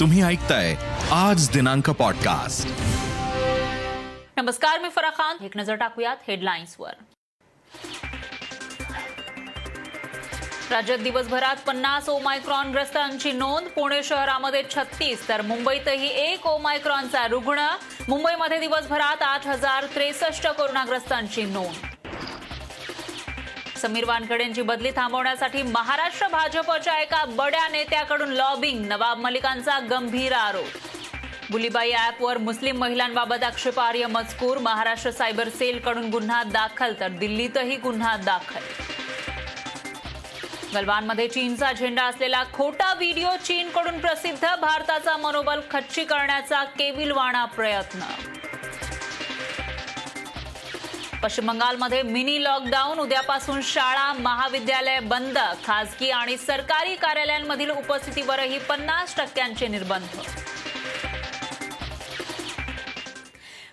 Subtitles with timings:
[0.00, 0.74] तुम्ही ऐकताय
[1.12, 2.68] आज दिनांक पॉडकास्ट
[4.36, 5.44] नमस्कार मी फरा खान.
[5.44, 6.92] एक नजर टाकूयात हेडलाईन्सवर
[10.70, 13.68] राज्यात दिवसभरात पन्नास ओमायक्रॉन ग्रस्तांची नोंद.
[13.68, 17.68] पुणे शहरामध्ये छत्तीस तर मुंबईतही एक ओमायक्रॉनचा रुग्ण.
[18.08, 21.93] मुंबईमध्ये दिवसभरात आठ हजार त्रेसष्ट कोरोनाग्रस्तांची नोंद.
[23.84, 30.76] समीर वानखेडेंची बदली थांबवण्यासाठी महाराष्ट्र भाजपच्या एका बड्या नेत्याकडून लॉबिंग नवाब मलिकांचा गंभीर आरोप.
[31.50, 38.60] बुलीबाई ॲपवर मुस्लिम महिलांबाबत आक्षेपार्ह मजकूर महाराष्ट्र सायबर सेलकडून गुन्हा दाखल तर दिल्लीतही गुन्हा दाखल.
[40.74, 48.00] गलवानमध्ये चीनचा झेंडा असलेला खोटा व्हिडिओ चीनकडून प्रसिद्ध भारताचा मनोबल खच्ची करण्याचा केविलवाणा प्रयत्न.
[51.24, 52.98] पश्चिम बंगालमध्ये मिनी लॉकडाऊन.
[52.98, 55.38] उद्यापासून शाळा महाविद्यालय बंद.
[55.66, 60.16] खासगी आणि सरकारी कार्यालयांमधील उपस्थितीवरही पन्नास टक्क्यांचे निर्बंध.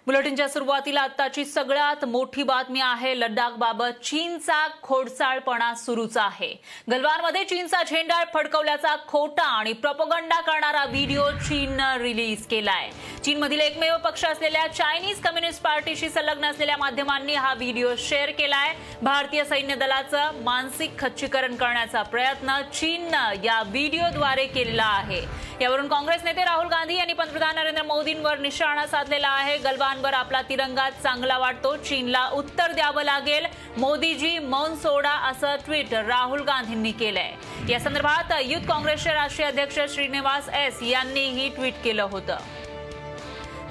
[0.06, 6.50] बुलेटिनच्या सुरुवातीला आताची सगळ्यात मोठी बातमी आहे लडाखबाबत चीनचा खोडसाळपणा सुरूच आहे.
[6.92, 12.90] गलवानमध्ये चीनचा झेंडा फडकवल्याचा खोटा आणि प्रपोगंडा करणारा व्हिडिओ चीननं रिलीज केलाय.
[13.26, 18.74] चीनमधील एकमेव पक्ष असलेल्या चायनीज कम्युनिस्ट पार्टीशी संलग्न असलेल्या माध्यमांनी हा व्हिडिओ शेअर केलाय.
[19.02, 25.22] भारतीय सैन्य दलाचं मानसिक खच्चीकरण करण्याचा प्रयत्न चीननं या व्हिडिओद्वारे केलेला आहे.
[25.62, 29.58] यावरून काँग्रेस नेते राहुल गांधी यांनी पंतप्रधान नरेंद्र मोदींवर निशाणा साधलेला आहे.
[29.92, 33.46] गलवानवर आपला तिरंगा चांगला वाटतो चीनला उत्तर द्यावं लागेल.
[33.78, 37.32] मोदीजी मौन सोडा असं ट्विट राहुल गांधींनी केलंय.
[37.70, 42.38] या संदर्भात युथ काँग्रेसचे राष्ट्रीय अध्यक्ष श्रीनिवास एस यांनीही ट्विट केलं होतं.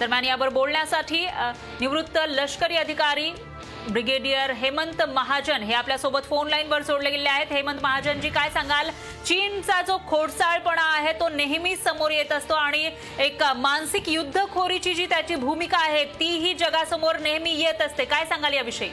[0.01, 1.27] दरम्यान यावर बोलण्यासाठी
[1.81, 3.31] निवृत्त लष्करी अधिकारी
[3.89, 7.53] ब्रिगेडियर हेमंत महाजन हे आपल्यासोबत फोन लाईनवर जोडले गेले आहेत.
[7.53, 8.91] हेमंत महाजनजी काय सांगाल?
[9.27, 15.35] चीनचा जो खोडसाळपणा आहे तो नेहमी समोर येत असतो आणि एक मानसिक युद्धखोरीची जी त्याची
[15.37, 18.05] भूमिका आहे तीही जगासमोर नेहमी येत असते.
[18.05, 18.91] काय सांगाल याविषयी?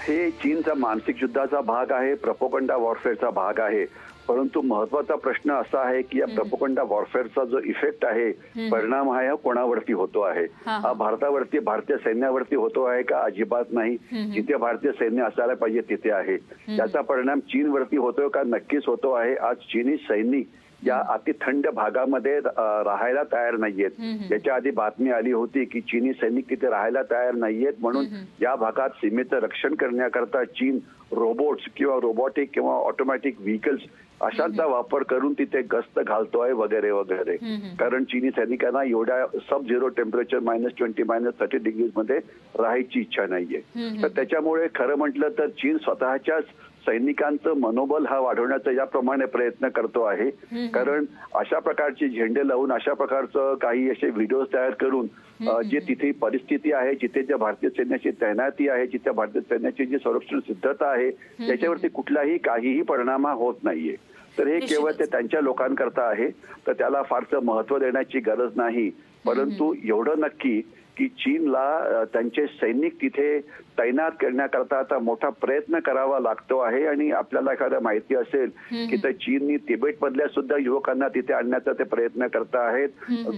[0.00, 3.84] हे चीनचा मानसिक युद्धाचा भाग आहे प्रपोकंडा वॉरफेअरचा भाग आहे.
[4.28, 8.30] परंतु महत्त्वाचा प्रश्न असा आहे की या प्रपोकंडा वॉरफेअरचा जो इफेक्ट आहे
[8.70, 10.44] परिणाम हा कोणावरती होतो आहे?
[10.66, 13.96] हा भारतावरती भारतीय सैन्यावरती होतो आहे का अजिबात नाही?
[14.34, 16.36] जिथे भारतीय सैन्य असायला पाहिजे तिथे आहे.
[16.76, 18.42] त्याचा परिणाम चीनवरती होतोय का?
[18.46, 19.34] नक्कीच होतो आहे.
[19.34, 20.46] आज चीनी सैनिक
[20.82, 23.90] या अति थंड भागामध्ये राहायला तयार नाहीयेत.
[24.32, 27.72] याच्या आधी बातमी आली होती की चीनी सैनिक तिथे राहायला तयार नाहीयेत.
[27.80, 28.06] म्हणून
[28.42, 30.78] या भागात सीमेचं रक्षण करण्याकरता चीन
[31.12, 33.80] रोबोट्स किंवा रोबोटिक किंवा ऑटोमॅटिक व्हेकल्स
[34.20, 37.36] अशांचा वापर करून तिथे गस्त घालतोय वगैरे वगैरे.
[37.78, 42.18] कारण चीनी सैनिकांना एवढ्या sub zero temperature minus twenty minus thirty डिग्रीजमध्ये
[42.58, 43.60] राहायची इच्छा नाहीये.
[44.02, 46.44] तर त्याच्यामुळे खरं म्हटलं तर चीन स्वतःच्याच
[46.86, 50.30] सैनिकांचं मनोबल हा वाढवण्याचा याप्रमाणे प्रयत्न करतो आहे.
[50.68, 51.04] कारण
[51.34, 55.06] अशा प्रकारचे झेंडे लावून अशा प्रकारचं काही असे व्हिडिओ तयार करून
[55.42, 60.40] जे तिथे परिस्थिती आहे जिथे ज्या भारतीय सैन्याची तैनाती आहे जिथे भारतीय सैन्याची जी संरक्षण
[60.40, 61.10] सिद्धता आहे
[61.46, 63.96] त्याच्यावरती कुठलाही काहीही परिणाम होत नाहीये.
[64.38, 66.28] तर हे केवळ ते त्यांच्या लोकांकरता आहे
[66.66, 68.90] तर त्याला फारसं महत्त्व देण्याची गरज नाही.
[69.26, 70.62] परंतु एवढं नक्की
[70.98, 73.38] की चीनला त्यांचे सैनिक तिथे
[73.78, 78.50] तैनात करण्याकरता आता मोठा प्रयत्न करावा लागतो आहे आणि आपल्याला एखाद्या माहिती असेल
[78.90, 82.88] की तर चीननी तिबेट मधल्या सुद्धा युवकांना तिथे आणण्याचा ते प्रयत्न करत आहेत.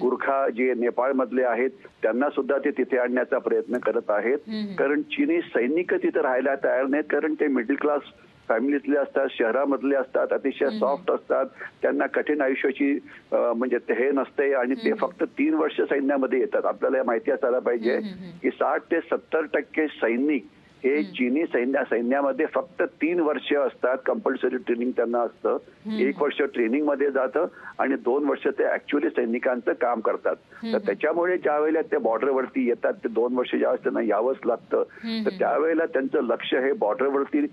[0.01, 1.71] गुरखा जे नेपाळ मधले आहेत
[2.03, 4.39] त्यांना सुद्धा ते तिथे आणण्याचा प्रयत्न करत आहेत.
[4.79, 8.03] कारण चीनी सैनिक तिथे राहायला तयार नाहीत कारण ते मिडल क्लास
[8.51, 11.47] फॅमिलीतले असतात शहरामधले असतात अतिशय सॉफ्ट असतात.
[11.83, 12.93] त्यांना कठीण आयुष्याची
[13.33, 16.65] म्हणजे हे नसते आणि ते फक्त तीन वर्ष सैन्यामध्ये येतात.
[16.65, 17.99] आपल्याला माहिती असायला पाहिजे
[18.43, 20.47] की साठ ते सत्तर टक्के सैनिक
[20.85, 23.99] हे चीनी सैन्या सैन्यामध्ये फक्त तीन वर्ष असतात.
[24.07, 25.57] कंपल्सरी ट्रेनिंग त्यांना असतं.
[26.01, 27.47] एक वर्ष ट्रेनिंगमध्ये जातं
[27.79, 30.37] आणि दोन वर्ष ते ऍक्च्युअली सैनिकांचं काम करतात.
[30.73, 34.83] तर त्याच्यामुळे ज्या वेळेला ते बॉर्डरवरती येतात ते दोन वर्ष ज्यावेळेस त्यांना यावंच लागतं
[35.25, 37.47] तर त्यावेळेला त्यांचं लक्ष हे बॉर्डरवरती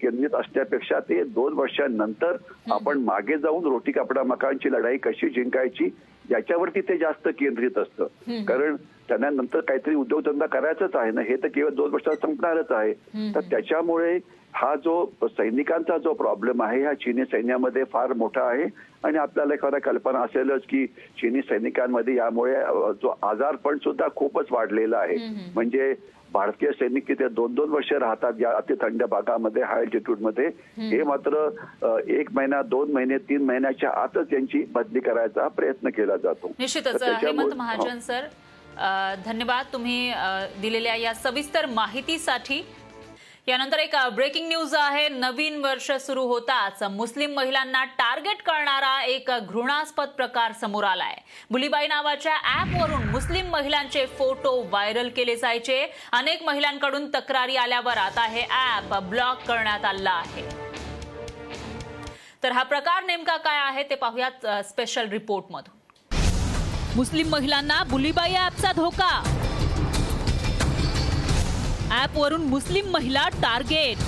[0.00, 2.36] केंद्रित असण्यापेक्षा ते दोन वर्षांनंतर
[2.70, 5.88] आपण मागे जाऊन रोटी कपडा मकानची लढाई कशी जिंकायची
[6.30, 8.06] याच्यावरती ते जास्त केंद्रित असतं.
[8.44, 8.76] कारण
[9.08, 12.92] त्यांना नंतर काहीतरी उद्योगधंदा करायचाच आहे ना हे तर केवळ दोन वर्षात संपणारच आहे.
[13.34, 14.18] तर त्याच्यामुळे
[14.54, 18.66] हा जो सैनिकांचा जो प्रॉब्लेम आहे हा चीनी सैन्यामध्ये फार मोठा आहे.
[19.04, 20.86] आणि आपल्याला एखाद्या कल्पना असेलच की
[21.20, 22.54] चीनी सैनिकांमध्ये यामुळे
[23.02, 25.16] जो आजारपण सुद्धा खूपच वाढलेला आहे.
[25.54, 25.94] म्हणजे
[26.32, 30.46] भारतीय सैनिक तिथे दोन दोन वर्ष राहतात या अति थंड भागामध्ये हायमध्ये.
[30.78, 31.48] हे मात्र
[32.12, 36.52] एक महिना दोन महिने तीन महिन्याच्या आतच त्यांची बदली करायचा प्रयत्न केला जातो.
[36.58, 37.02] निश्चितच.
[37.22, 38.26] हेमंत महाजन सर
[39.26, 40.12] धन्यवाद तुम्ही
[40.60, 42.62] दिलेल्या या सविस्तर माहितीसाठी.
[43.48, 45.08] यानंतर एक ब्रेकिंग न्यूज आहे.
[45.08, 51.14] नवीन वर्ष सुरू होताच मुस्लिम महिलांना टार्गेट करणारा एक घृणास्पद प्रकार समोर आलाय.
[51.50, 55.80] बुलीबाई नावाच्या ऍपवरून मुस्लिम महिलांचे फोटो व्हायरल केले जायचे.
[56.12, 60.48] अनेक महिलांकडून तक्रारी आल्यावर आता हे ऍप ब्लॉक करण्यात आलं आहे.
[62.42, 65.74] तर हा प्रकार नेमका काय आहे ते पाहूयात स्पेशल रिपोर्टमधून
[66.96, 69.08] मुस्लिम महिलांना बुलीबाई ऍपचा धोका.
[71.94, 73.98] ऍपवरून मुस्लिम महिला टार्गेट.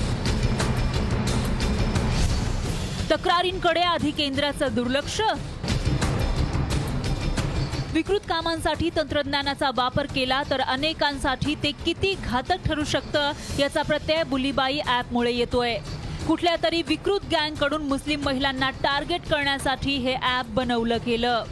[3.11, 5.21] तक्रारींकडे आधी केंद्राचं दुर्लक्ष.
[7.93, 14.81] विकृत कामांसाठी तंत्रज्ञानाचा वापर केला तर अनेकांसाठी ते किती घातक ठरू शकतं याचा प्रत्यय बुलीबाई
[14.87, 15.77] ॲपमुळे येतोय.
[16.27, 21.45] कुठल्या तरी विकृत गँगकडून मुस्लिम महिलांना टार्गेट करण्यासाठी हे ॲप बनवलं गेलं.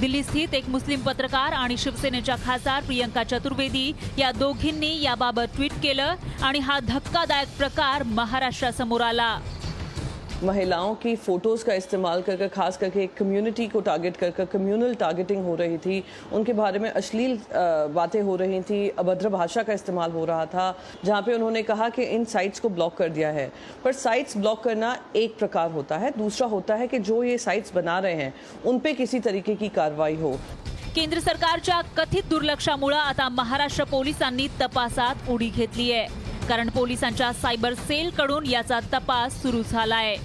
[0.00, 6.14] दिल्ली स्थित एक मुस्लिम पत्रकार आणि शिवसेनेच्या खासदार प्रियंका चतुर्वेदी या दोघींनी याबाबत ट्विट केलं
[6.42, 9.38] आणि हा धक्कादायक प्रकार महाराष्ट्रासमोर आला.
[10.42, 14.44] महिलाओं की फ़ोटोज़ का इस्तेमाल कर कर, खास करके एक कम्युनिटी को टारगेट कर कर
[14.44, 16.02] कम्युनल टारगेटिंग हो रही थी।
[16.32, 17.38] उनके बारे में अश्लील
[17.94, 21.88] बातें हो रही थी। अभद्र भाषा का इस्तेमाल हो रहा था, जहाँ पे उन्होंने कहा
[21.88, 23.50] कि इन साइट्स को ब्लॉक कर दिया है।
[23.84, 27.74] पर साइट्स ब्लॉक करना एक प्रकार होता है। दूसरा होता है कि जो ये साइट्स
[27.74, 28.34] बना रहे हैं,
[28.64, 30.36] उन पे किसी तरीके की कार्रवाई हो।
[30.94, 38.46] केंद्र सरकारच्या कथित दुर्लक्षामुळे आता महाराष्ट्र पोलिसांनी तपासात उडी घेतली आहे। कारण पोलिसांच्या सायबर सेलकडून
[38.46, 40.16] याचा तपास सुरू झालाय.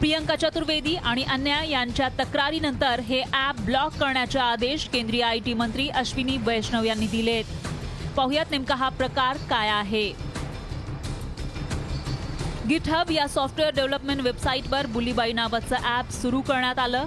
[0.00, 5.88] प्रियंका चतुर्वेदी आणि अन्या यांच्या तक्रारीनंतर हे ॲप ब्लॉक करण्याचे आदेश केंद्रीय आय टी मंत्री
[5.88, 7.44] अश्विनी वैष्णव यांनी दिलेत.
[8.16, 10.12] पाहुयात नेमका हा प्रकार काय आहे?
[12.68, 17.06] गिटहब या सॉफ्टवेअर डेव्हलपमेंट वेबसाईटवर बुलीबाई नावाचं ॲप सुरू करण्यात आलं.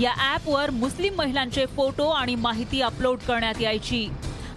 [0.00, 4.08] या ॲपवर मुस्लिम महिलांचे फोटो आणि माहिती अपलोड करण्यात यायची.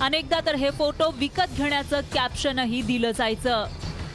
[0.01, 3.65] अनेकदा तर हे फोटो विकत घेण्याचं कॅप्शनही दिलं जायचं.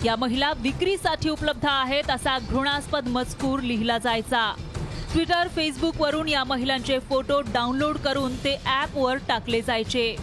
[0.05, 4.55] या महिला विक्रीसाठी उपलब्ध आहेत असा घृणास्पद मजकूर लिहिला जायचा.
[5.13, 10.17] ट्विटर फेसबुकवरून या महिलांचे फोटो डाउनलोड करून ते ॲपवर टाकले जायचे.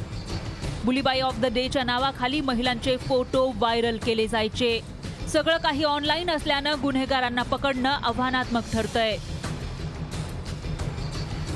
[0.86, 4.80] बुलीबाई ऑफ द डेच्या नावाखाली महिलांचे फोटो व्हायरल केले जायचे.
[5.34, 9.18] सगळं काही ऑनलाईन असल्यानं गुन्हेगारांना पकडणं आव्हानात्मक ठरतंय.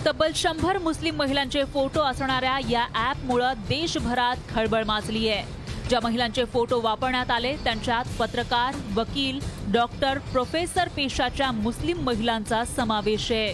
[0.06, 5.44] तब्बल शंभर मुस्लिम महिलांचे फोटो असणाऱ्या या ॲपमुळं देशभरात खळबळ माजली आहे.
[5.90, 9.40] ज्या महिलांचे फोटो वापरण्यात आले त्यांच्यात पत्रकार वकील
[9.74, 13.54] डॉक्टर प्रोफेसर पेशाच्या मुस्लिम महिलांचा समावेश आहे.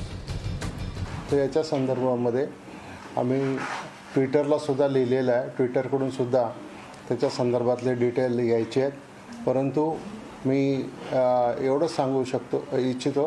[1.31, 2.45] तर याच्या संदर्भामध्ये
[3.17, 3.57] आम्ही
[4.13, 5.49] ट्विटरला सुद्धा लिहिलेलं आहे.
[5.57, 6.47] ट्विटरकडून सुद्धा
[7.07, 8.91] त्याच्या संदर्भातले डिटेल यायचे आहेत.
[9.45, 9.91] परंतु
[10.45, 10.73] मी
[11.11, 13.25] एवढंच सांगू शकतो इच्छितो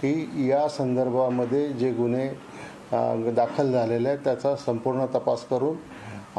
[0.00, 2.28] की या संदर्भामध्ये जे गुन्हे
[2.92, 4.18] दाखल झालेले आहेत.
[4.24, 5.76] त्याचा संपूर्ण तपास करून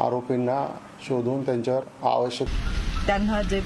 [0.02, 0.64] आरोपींना
[1.06, 2.48] शोधून त्यांच्यावर आवश्यक
[3.06, 3.60] त्यांना जे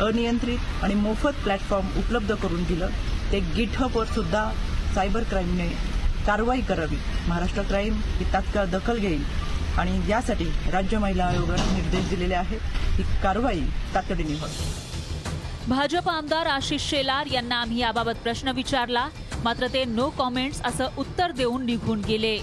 [0.00, 2.88] अनियंत्रित आणि मोफत प्लॅटफॉर्म उपलब्ध करून दिलं
[3.32, 4.50] ते गिटहबवर सुद्धा
[4.94, 5.68] सायबर क्राईमने
[6.26, 6.96] कारवाई करावी.
[7.28, 9.24] महाराष्ट्र क्राईम ही तात्काळ दखल घेईल
[9.78, 12.60] आणि यासाठी राज्य महिला आयोगाने निर्देश दिलेले आहेत
[12.96, 13.60] ही कारवाई
[13.94, 14.72] तातडीने व्हावी.
[15.68, 19.06] भाजप आमदार आशिष शेलार यांना आम्ही याबाबत प्रश्न विचारला.
[19.44, 22.38] मात्र ते नो कॉमेंट्स असं उत्तर देऊन निघून गेले.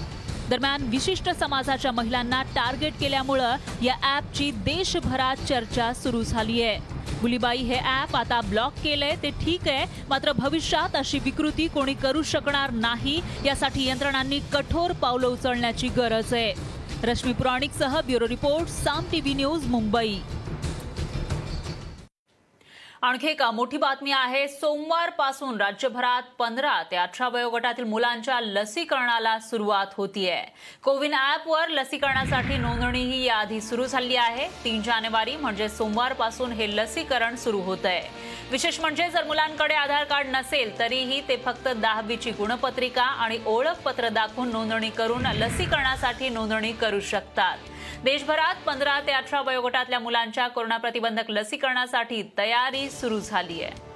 [0.49, 7.77] दरम्यान विशिष्ट समाजाच्या महिलांना टार्गेट केल्यामुळं या ॲपची देशभरात चर्चा सुरू झाली आहे गुलीबाई हे
[7.77, 13.19] ॲप आता ब्लॉक केलंय ते ठीक आहे मात्र भविष्यात अशी विकृती कोणी करू शकणार नाही
[13.45, 16.53] यासाठी यंत्रणांनी कठोर पावलं उचलण्याची गरज आहे.
[17.03, 20.15] Rashmi पुराणिकसह bureau report Saam TV news Mumbai.
[23.03, 30.41] आणखी एक मोठी बातमी आहे सोमवारपासून राज्यभरात पंधरा ते अठरा वयोगटातील मुलांच्या लसीकरणाला सुरुवात होतीये.
[30.83, 34.47] कोविन ॲपवर लसीकरणासाठी नोंदणीही याआधी सुरू झाली आहे.
[34.63, 38.01] तीन जानेवारी म्हणजे सोमवारपासून हे लसीकरण सुरू होत आहे
[38.51, 44.51] विशेष म्हणजे जर मुलांकडे आधार कार्ड नसेल तरीही ते फक्त दहावीची गुणपत्रिका आणि ओळखपत्र दाखवून
[44.51, 47.57] नोंदणी करून लसीकरणासाठी नोंदणी करू शकतात.
[48.03, 53.90] देशभरात पंधरा ते अठरा वयोगटातल्या मुलांच्या कोरोना प्रतिबंधक लसीकरणासाठी तयारी सुरू झाली आहे.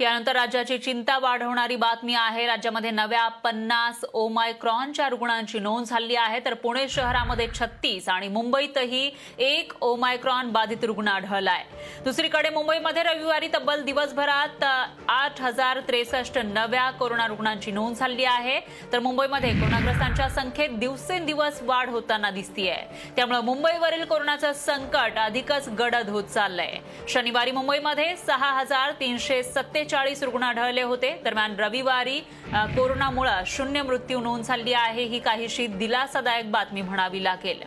[0.00, 2.44] यानंतर राज्याची चिंता वाढवणारी बातमी आहे.
[2.46, 6.40] राज्यामध्ये नव्या पन्नास ओमायक्रॉनच्या रुग्णांची नोंद झाली आहे.
[6.44, 11.64] तर पुणे शहरामध्ये छत्तीस आणि मुंबईतही एक ओमायक्रॉन बाधित रुग्ण आढळलाय.
[12.04, 14.64] दुसरीकडे मुंबईमध्ये रविवारी तब्बल दिवसभरात
[15.08, 18.60] आठ हजार त्रेसष्ट नव्या कोरोना रुग्णांची नोंद झाली आहे.
[18.92, 22.76] तर मुंबईमध्ये कोरोनाग्रस्तांच्या संख्येत दिवसेंदिवस वाढ होताना दिसतीये.
[23.16, 26.78] त्यामुळे मुंबईवरील कोरोनाचं संकट अधिकच गडद होत चाललंय.
[27.08, 31.10] शनिवारी मुंबईमध्ये सहा हजार तीनशे सत्ते चाळीस रुग्ण आढळले होते.
[31.24, 32.18] दरम्यान रविवारी
[32.76, 37.62] कोरोनामुळे शून्य मृत्यू नोंद झाली आहे ही काहीशी दिलासादायक बातमी म्हणावी लागेल.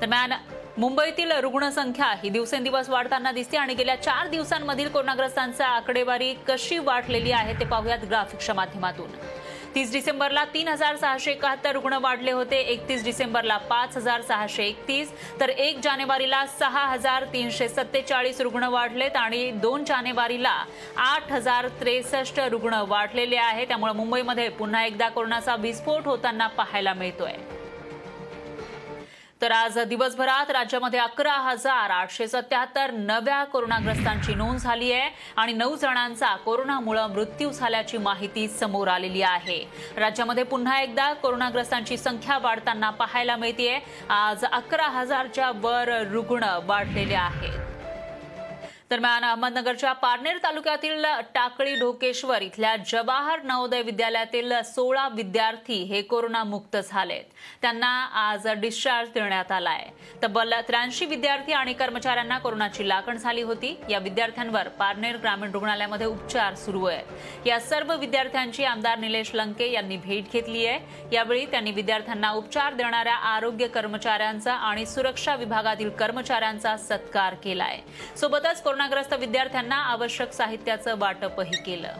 [0.00, 0.32] दरम्यान
[0.78, 7.58] मुंबईतील रुग्णसंख्या ही दिवसेंदिवस वाढताना दिसते आणि गेल्या चार दिवसांमधील कोरोनाग्रस्तांचा आकडेवारी कशी वाढलेली आहे
[7.60, 9.10] ते पाहूयात ग्राफिक्सच्या माध्यमातून.
[9.74, 12.56] तीस डिसेंबरला तीन हजार सहाशे एकाहत्तर रुग्ण वाढले होते.
[12.72, 15.12] एकतीस डिसेंबरला पाच हजार सहाशे एकतीस.
[15.40, 20.56] तर एक जानेवारीला सहा हजार तीनशे सत्तेचाळीस रुग्ण वाढलेत आणि दोन जानेवारीला
[20.96, 27.32] आठ हजार त्रेसष्ट रुग्ण वाढलेले आहे त्यामुळे मुंबईमध्ये पुन्हा एकदा कोरोनाचा विस्फोट होताना पाहायला मिळतोय.
[29.42, 35.76] तर आज दिवसभरात राज्यामध्ये अकरा हजार आठशे सत्याहत्तर नव्या कोरोनाग्रस्तांची नोंद झाली आहे आणि नऊ
[35.76, 39.58] जणांचा कोरोनामुळे मृत्यू झाल्याची माहिती समोर आलेली आहे.
[39.96, 43.78] राज्यामध्ये पुन्हा एकदा कोरोनाग्रस्तांची संख्या वाढताना पाहायला मिळतेय.
[44.10, 47.77] आज अकरा हजारच्या वर रुग्ण वाढलेले आहेत.
[48.90, 51.04] दरम्यान अहमदनगरच्या पारनेर तालुक्यातील
[51.34, 57.24] टाकळी ढोकेश्वर इथल्या जवाहर नवोदय विद्यालयातील सोळा विद्यार्थी हे कोरोनामुक्त झालेत.
[57.62, 57.88] त्यांना
[58.20, 59.84] आज डिस्चार्ज देण्यात आलाय.
[60.22, 63.74] तब्बल त्र्याऐंशी विद्यार्थी आणि कर्मचाऱ्यांना कोरोनाची लागण झाली होती.
[63.90, 67.46] या विद्यार्थ्यांवर पारनेर ग्रामीण रुग्णालयामध्ये उपचार सुरू आहेत.
[67.46, 70.80] या सर्व विद्यार्थ्यांची आमदार निलेश लंके यांनी भेट घेतली आहे.
[71.12, 77.78] यावेळी त्यांनी विद्यार्थ्यांना उपचार देणाऱ्या आरोग्य कर्मचाऱ्यांचा आणि सुरक्षा विभागातील कर्मचाऱ्यांचा सत्कार केलाय.
[78.16, 81.94] सोबतच कोरोनाग्रस्त विद्यार्थ्यांना आवश्यक साहित्याचं वाटपही केलं.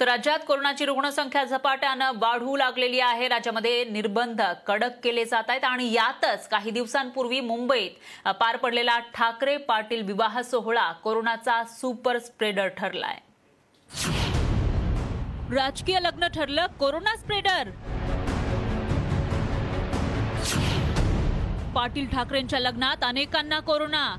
[0.00, 3.28] तर राज्यात कोरोनाची रुग्णसंख्या झपाट्यानं वाढू लागलेली आहे.
[3.28, 10.02] राज्यामध्ये निर्बंध कडक केले जात आहेत आणि यातच काही दिवसांपूर्वी मुंबईत पार पडलेला ठाकरे पाटील
[10.02, 13.18] विवाह सोहळा कोरोनाचा सुपर स्प्रेडर ठरलाय.
[15.54, 17.70] राजकीय लग्न ठरलं कोरोना स्प्रेडर.
[21.74, 24.16] पाटील ठाकरेंच्या लग्नात अनेकांना कोरोना.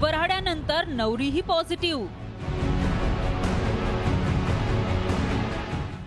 [0.00, 2.06] वऱ्हाड्यानंतर नवरीही पॉझिटिव्ह.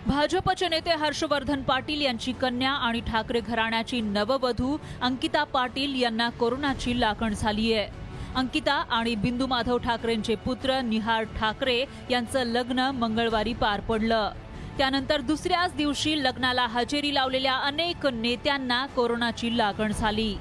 [0.08, 7.34] भाजपचे नेते हर्षवर्धन पाटील यांची कन्या आणि ठाकरे घराण्याची नववधू अंकिता पाटील यांना कोरोनाची लागण
[7.34, 7.88] झाली आहे
[8.36, 14.32] अंकिता आणि बिंदू माधव ठाकरेंचे पुत्र निहार ठाकरे यांचं लग्न मंगळवारी पार पडलं.
[14.78, 20.36] त्यानंतर दुसऱ्याच दिवशी लग्नाला हजेरी लावलेल्या अनेक नेत्यांना कोरोनाची लागण झाली.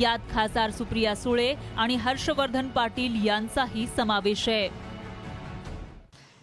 [0.00, 4.68] यात खासदार सुप्रिया सुळे आणि हर्षवर्धन पाटील यांचाही समावेश आहे.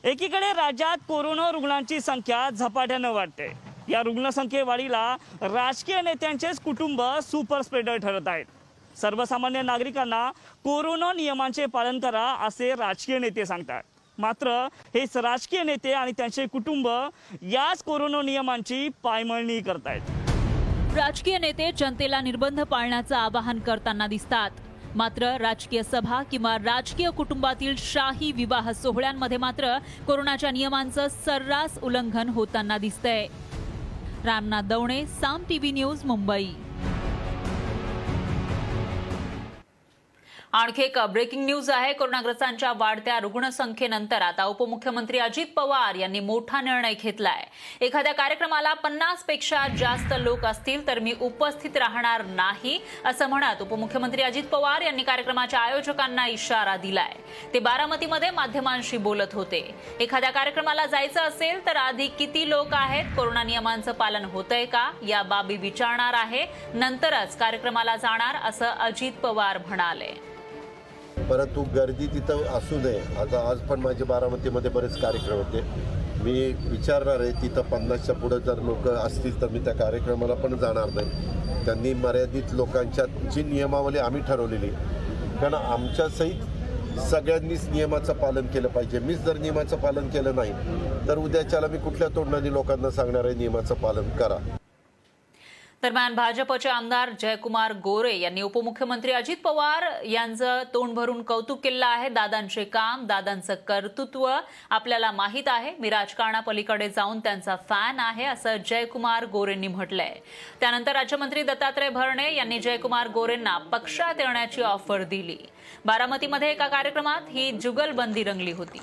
[0.04, 3.52] एकीकडे राज्यात कोरोना रुग्णांची संख्या झपाट्यानं वाढते.
[3.90, 8.46] या रुग्णसंख्ये वाढीला राजकीय नेत्यांचेच कुटुंब सुपर स्प्रेडर ठरत आहेत.
[8.98, 10.32] सर्वसामान्य नागरिकांना
[10.64, 13.84] कोरोना नियमांचे पालन करा असे राजकीय नेते सांगतात.
[14.18, 16.88] मात्र हेच राजकीय नेते आणि त्यांचे कुटुंब
[17.42, 20.31] याच कोरोना नियमांची पायमळणी करतायत.
[20.96, 24.50] राजकीय नेते जनतेला निर्बंध पाळण्याचं आवाहन करताना दिसतात.
[24.96, 32.78] मात्र राजकीय सभा किंवा राजकीय कुटुंबातील शाही विवाह सोहळ्यांमध्ये मात्र कोरोनाच्या नियमांचं सर्रास उल्लंघन होताना
[32.78, 33.28] दिसतंय.
[34.26, 36.48] Ramnath Davane Saam TV news Mumbai.
[40.54, 41.92] आणखी एक ब्रेकिंग न्यूज आहे.
[41.94, 47.44] कोरोनाग्रस्तांच्या वाढत्या रुग्णसंख्येनंतर आता उपमुख्यमंत्री अजित पवार यांनी मोठा निर्णय घेतलाय.
[47.82, 54.44] एखाद्या कार्यक्रमाला पन्नासपेक्षा जास्त लोक असतील तर मी उपस्थित राहणार नाही असं म्हणत उपमुख्यमंत्री अजित
[54.44, 57.14] पवार यांनी कार्यक्रमाच्या आयोजकांना इशारा दिलाय.
[57.54, 59.64] ते बारामतीमध्ये माध्यमांशी बोलत होते.
[60.00, 65.22] एखाद्या कार्यक्रमाला जायचं असेल तर आधी किती लोक आहेत कोरोना नियमांचं पालन होतंय का या
[65.24, 66.46] बाबी विचारणार आहे.
[66.74, 70.14] नंतरच कार्यक्रमाला जाणार असं अजित पवार म्हणाले.
[71.30, 73.00] परंतु गर्दी तिथं असू नये.
[73.22, 75.62] आता आज पण माझे बारामतीमध्ये बरेच कार्यक्रम होते.
[76.24, 76.32] मी
[76.70, 81.66] विचारणार आहे तिथं पन्नासच्या पुढं जर लोक असतील तर मी त्या कार्यक्रमाला पण जाणार नाही.
[81.66, 84.70] त्यांनी मर्यादित लोकांच्या जी नियमावली आम्ही ठरवलेली
[85.42, 89.00] कारण आमच्या सहित सगळ्यांनीच नियमाचं पालन केलं पाहिजे.
[89.00, 93.76] मीच जर नियमाचं पालन केलं नाही तर उद्याच्याला मी कुठल्या तोंडाने लोकांना सांगणार आहे नियमाचं
[93.76, 94.38] पालन करा.
[95.84, 102.10] दरम्यान भाजपचे आमदार जयकुमार गोरे यांनी उपमुख्यमंत्री अजित पवार यांचं तोंड भरून कौतुक केलं आहे.
[102.10, 104.28] दादांचे काम दादांचं कर्तृत्व
[104.70, 105.72] आपल्याला माहीत आहे.
[105.80, 110.14] मी राजकारणापलीकडे जाऊन त्यांचा फॅन आहे असं जयकुमार गोरेंनी म्हटलंय.
[110.60, 115.38] त्यानंतर राज्यमंत्री दत्तात्रय भरणे यांनी जयकुमार गोरेंना पक्षात येण्याची ऑफर दिली.
[115.86, 118.82] बारामतीमध्ये एका कार्यक्रमात ही जुगलबंदी रंगली होती.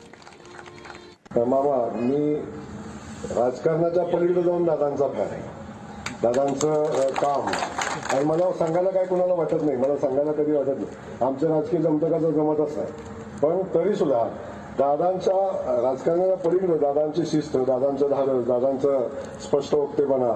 [1.36, 2.34] मामा मी
[3.34, 5.57] राजकारणाच्या पलीकडे जाऊन दादांचा फॅन आहे.
[6.22, 6.84] दादांचं
[7.20, 7.46] काम.
[8.12, 9.76] आणि मला सांगायला काय कुणाला वाटत नाही.
[9.76, 11.24] मला सांगायला कधी वाटत नाही.
[11.24, 12.92] आमच्या राजकीय जमतकाचं जमतच नाही
[13.42, 14.24] पण तरी सुद्धा
[14.78, 19.08] दादांच्या राजकारणाला राजकारणाच्या पलीकडे दादांची शिस्त दादांचं धाडस दादांचं
[19.40, 20.32] स्पष्ट वक्तेपणा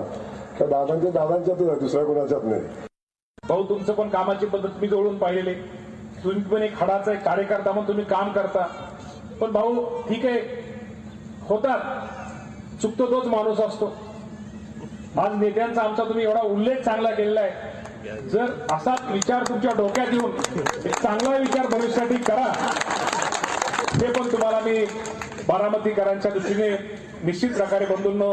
[0.59, 2.63] त्या दादांच्या दादांच्यातच आहे दुसऱ्या कुणाच्यात नाही.
[3.49, 5.55] भाऊ तुमचं पण कामाची पद्धत मी जवळून पाहिलेली.
[6.25, 8.67] तुम्ही पण एक खडाचा एक कार्यकर्ता म्हणून तुम्ही काम करता.
[9.41, 10.41] पण भाऊ ठीक आहे.
[11.49, 11.79] होतात.
[12.83, 13.93] चुकतो तोच माणूस असतो.
[15.19, 18.29] आज नेत्यांचा आमचा तुम्ही एवढा उल्लेख चांगला केलेला आहे.
[18.29, 20.31] जर असा विचार तुमच्या डोक्यात येऊन
[20.87, 22.53] एक चांगला विचार भविष्यासाठी करा.
[24.01, 24.85] हे पण तुम्हाला मी
[25.49, 26.71] बारामतीकरांच्या दृष्टीने
[27.25, 28.33] निश्चित प्रकारे बंधूंनो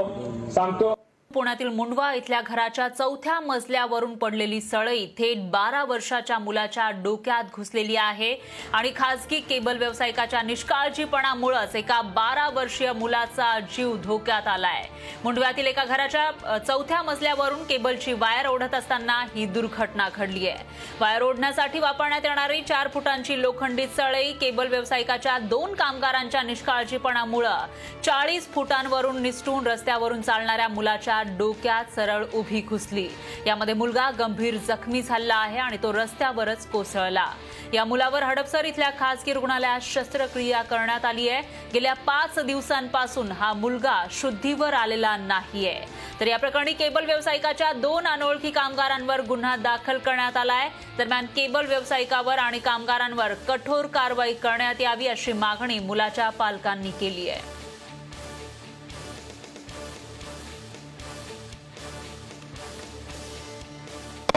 [0.51, 0.98] सांगतो.
[1.33, 8.33] पुण्यातील मुंडवा इथल्या घराच्या चौथ्या मजल्यावरून पडलेली सळई थेट बारा वर्षाच्या मुलाच्या डोक्यात घुसलेली आहे.
[8.73, 14.83] आणि खासगी केबल व्यावसायिकाच्या निष्काळजीपणामुळेच एका बारा वर्षीय मुलाचा जीव धोक्यात आलाय.
[15.23, 20.65] मुंडव्यातील एका घराच्या चौथ्या मजल्यावरून केबलची वायर ओढत असताना ही दुर्घटना घडली आहे.
[20.99, 27.65] वायर ओढण्यासाठी वापरण्यात येणारी चार फुटांची लोखंडी सळई केबल व्यावसायिकाच्या दोन कामगारांच्या निष्काळजीपणामुळं
[28.03, 33.07] चाळीस फुटांवरून निसटून रस्त्यावरून चालणाऱ्या मुलाच्या डोक्यात सरळ उभी घुसली.
[33.47, 37.25] यामध्ये मुलगा गंभीर जखमी झाला आहे आणि तो रस्त्यावरच कोसळला.
[37.73, 41.41] या मुलावर हडपसर इथल्या खासगी रुग्णालयात शस्त्रक्रिया करण्यात आली आहे.
[41.73, 45.79] गेल्या पाच दिवसांपासून हा मुलगा शुद्धीवर आलेला नाहीये.
[46.19, 52.37] तर या प्रकरणी केबल व्यावसायिकाच्या दोन अनोळखी कामगारांवर गुन्हा दाखल करण्यात आलाय दरम्यान केबल व्यावसायिकावर
[52.37, 57.58] आणि कामगारांवर कठोर कारवाई करण्यात यावी अशी मागणी मुलाच्या पालकांनी केली आहे.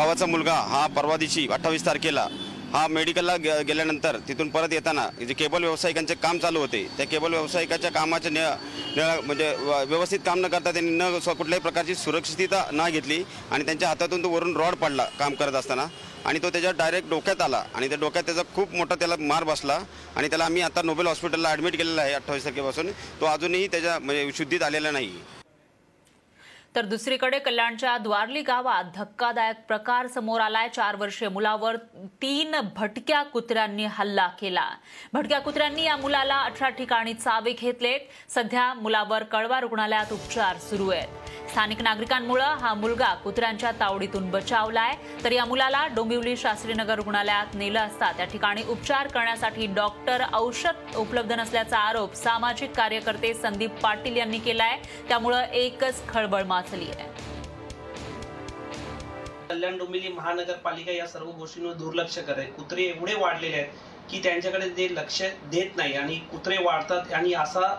[0.02, 2.26] भावाचा मुलगा हा परवा दिवशी अठ्ठावीस तारखेला
[2.72, 7.30] हा मेडिकलला गे- गेल्यानंतर तिथून परत येताना जे केबल व्यावसायिकांचे काम चालू होते त्या केबल
[7.30, 8.36] व्यावसायिकाच्या कामाचे न
[9.24, 13.88] म्हणजे व- व्यवस्थित काम न करता त्यांनी न कुठल्याही प्रकारची सुरक्षितता न घेतली आणि त्यांच्या
[13.88, 15.86] हातातून तो वरून रॉड पडला काम करत असताना
[16.26, 19.78] आणि तो त्याच्या डायरेक्ट डोक्यात आला आणि त्या डोक्यात त्याचा खूप मोठा त्याला मार बसला
[20.16, 22.90] आणि त्याला आम्ही आता नोबेल हॉस्पिटलला ॲडमिट केलेला आहे अठ्ठावीस तारखेपासून.
[23.20, 25.10] तो अजूनही त्याच्या म्हणजे शुद्धीत आलेला नाही.
[26.76, 30.68] तर दुसरीकडे कल्याणच्या द्वारली गावात धक्कादायक प्रकार समोर आलाय.
[30.68, 31.76] चार वर्षीय मुलावर
[32.22, 34.68] तीन भटक्या कुत्र्यांनी हल्ला केला.
[35.12, 38.00] भटक्या कुत्र्यांनी या मुलाला अठरा ठिकाणी चावे घेतलेत.
[38.28, 41.08] सध्या मुलावर कळवा रुग्णालयात उपचार सुरू आहेत.
[41.50, 44.94] स्थानिक नागरिकांमुळे हा मुलगा कुत्र्यांच्या तावडीतून बचावलाय.
[45.24, 51.32] तर या मुलाला डोंबिवली शास्त्रीनगर रुग्णालयात नेलं असता त्या ठिकाणी उपचार करण्यासाठी डॉक्टर औषध उपलब्ध
[51.32, 54.78] नसल्याचा आरोप सामाजिक कार्यकर्ते संदीप पाटील यांनी केलाय.
[55.08, 57.10] त्यामुळं एकच खळबळ माजली आहे.
[59.48, 64.86] कल्याण डोंबिवली महानगरपालिका या सर्व गोष्टींवर दुर्लक्ष करते कुत्रे एवढे वाढलेले आहेत की त्यांच्याकडे ते
[64.94, 67.74] लक्ष देत नाही आणि कुत्रे वाढतात आणि असा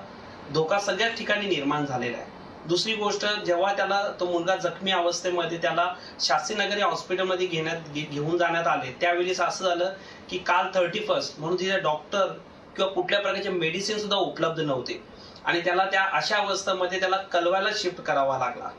[0.54, 2.32] धोका सगळ्याच ठिकाणी निर्माण झालेला आहे.
[2.67, 5.88] दुसरी गोष्ट जेव्हा त्याला तो मुलगा जखमी अवस्थेमध्ये त्याला
[6.19, 9.93] शास्त्रीनगर या हॉस्पिटलमध्ये घेण्यात घेऊन जाण्यात आले त्यावेळेस असं झालं
[10.30, 12.28] की काल थर्टी फर्स्ट म्हणून तिथे डॉक्टर
[12.76, 15.02] किंवा कुठल्या प्रकारचे मेडिसिन सुद्धा उपलब्ध नव्हते.
[15.46, 18.70] आणि त्याला त्या अशा अवस्थेमध्ये त्याला कलवायला शिफ्ट करावा लागला.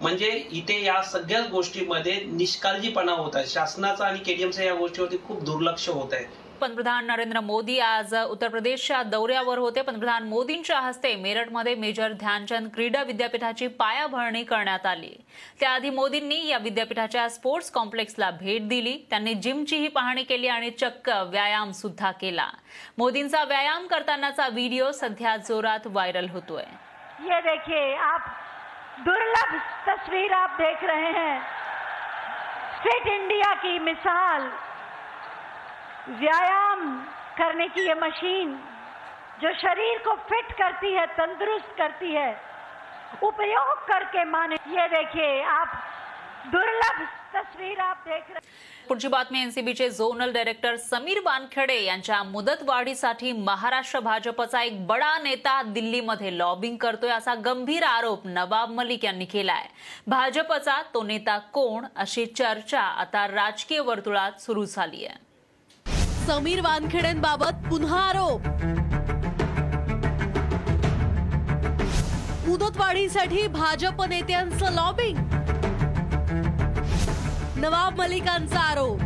[0.00, 3.46] म्हणजे इथे या सगळ्याच गोष्टीमध्ये निष्काळजीपणा होत आहे.
[3.46, 6.24] शासनाचा आणि केडीएमचा या गोष्टीवरती खूप दुर्लक्ष होत आहे.
[6.62, 9.82] पंतप्रधान नरेंद्र मोदी आज उत्तर प्रदेशच्या दौऱ्यावर होते.
[9.82, 15.10] पंतप्रधान मोदींच्या हस्ते मेरठमध्ये मेजर ध्यानचंद क्रीडा विद्यापीठाची पायाभरणी करण्यात आली.
[15.60, 18.96] त्याआधी मोदींनी या विद्यापीठाच्या स्पोर्ट्स कॉम्प्लेक्सला भेट दिली.
[19.10, 22.48] त्यांनी जिमचीही पाहणी केली आणि चक्क व्यायाम सुद्धा केला.
[22.98, 26.64] मोदींचा व्यायाम करतानाचा व्हिडिओ सध्या जोरात व्हायरल होतोय.
[27.28, 28.34] ये देखिए आप
[29.00, 29.56] दुर्लभ
[29.88, 31.40] तस्वीर आप देख रहे हैं.
[32.84, 34.48] फिट इंडिया की मिसाल.
[36.10, 36.80] व्यायाम
[37.38, 38.54] करने की ये मशीन
[39.42, 42.30] जो शरीर को फिट करती है तंदुरुस्त करती है
[43.22, 45.80] उपयोग करके माने। ये देखिए आप
[46.52, 48.50] दुर्लभ तस्वीर आप देख रहे
[48.88, 56.36] पुढची बातमी एनसीबीचे झोनल डायरेक्टर समीर वानखेडे यांच्या मुदतवाढीसाठी महाराष्ट्र भाजपचा एक बडा नेता दिल्लीमध्ये
[56.38, 59.66] लॉबिंग करतोय असा गंभीर आरोप नवाब मलिक यांनी केलाय.
[60.06, 65.30] भाजपचा तो नेता कोण अशी चर्चा आता राजकीय वर्तुळात सुरू झाली आहे
[66.26, 68.42] समीर वानखेडेंबाबत पुन्हा आरोप.
[72.46, 75.18] मुदतवाढीसाठी भाजप नेत्यांचं लॉबिंग
[77.56, 79.00] नवाब मलिकांचा आरोप.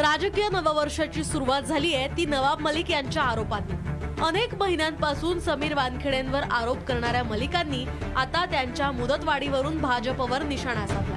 [0.00, 4.22] राजकीय नववर्षाची सुरुवात झाली आहे ती नवाब मलिक यांच्या आरोपांनी.
[4.26, 7.84] अनेक महिन्यांपासून समीर वानखेडेंवर आरोप करणाऱ्या मलिकांनी
[8.16, 11.13] आता त्यांच्या मुदतवाढीवरून भाजपवर निशाणा साधला.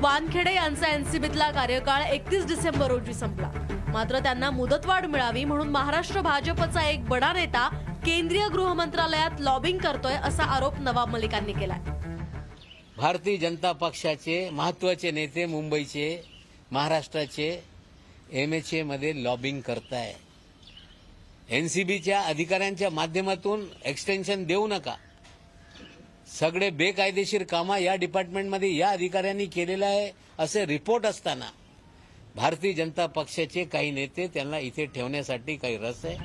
[0.00, 3.50] वानखेडे यांचा एनसीबीतला कार्यकाळ एकतीस डिसेंबर रोजी संपला.
[3.88, 7.68] मात्र त्यांना मुदतवाढ मिळावी म्हणून महाराष्ट्र भाजपचा एक बडा नेता
[8.06, 11.78] केंद्रीय गृह मंत्रालयात लॉबिंग करतोय असा आरोप नवाब मलिकांनी केलाय.
[12.96, 16.22] भारतीय जनता पक्षाचे महत्त्वाचे नेते मुंबईचे
[16.70, 17.50] महाराष्ट्राचे
[18.32, 20.12] एम एच मध्ये लॉबिंग करताय.
[21.50, 24.94] एनसीबीच्या अधिकाऱ्यांच्या माध्यमातून एक्सटेन्शन देऊ नका.
[26.40, 31.44] सगळे बेकायदेशीर कामं या डिपार्टमेंटमध्ये या अधिकाऱ्यांनी केलेलं आहे असे रिपोर्ट असताना
[32.36, 36.16] भारतीय जनता पक्षाचे काही नेते त्यांना इथे ठेवण्यासाठी काही रस आहे.